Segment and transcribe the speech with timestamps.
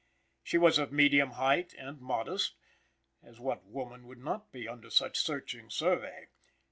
[0.41, 2.55] She was of the medium height, and modest
[3.21, 6.29] as what woman would not be under such searching survey?